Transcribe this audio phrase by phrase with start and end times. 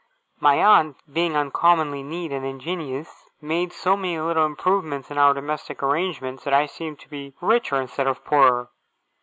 [0.39, 5.83] My aunt, being uncommonly neat and ingenious, made so many little improvements in our domestic
[5.83, 8.71] arrangements, that I seemed to be richer instead of poorer.